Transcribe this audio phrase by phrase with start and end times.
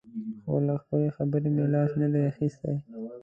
[0.43, 2.75] خو له خپلې خبرې مې لاس نه دی اخیستی.